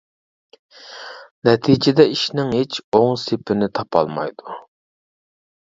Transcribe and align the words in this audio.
نەتىجىدە 1.49 2.07
ئىشنىڭ 2.15 2.51
ھېچ 2.57 2.81
ئوڭ 3.01 3.15
سېپىنى 3.27 3.71
تاپالمايدۇ. 3.81 4.59